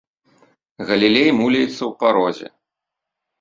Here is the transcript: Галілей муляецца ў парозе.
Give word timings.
Галілей 0.91 1.29
муляецца 1.41 1.75
ў 1.85 1.91
парозе. 2.01 2.47